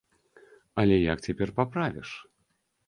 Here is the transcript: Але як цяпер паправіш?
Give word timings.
Але 0.83 0.95
як 1.01 1.23
цяпер 1.29 1.49
паправіш? 1.61 2.09